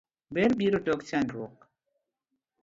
Ber 0.37 0.51
biro 0.61 0.79
tok 0.85 0.99
chandruo. 1.09 1.47